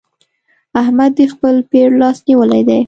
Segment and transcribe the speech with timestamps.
[0.81, 2.79] احمد د خپل پير لاس نيولی دی.